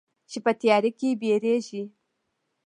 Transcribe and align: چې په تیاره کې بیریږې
چې 0.31 0.37
په 0.45 0.51
تیاره 0.61 0.91
کې 0.99 1.09
بیریږې 1.21 1.83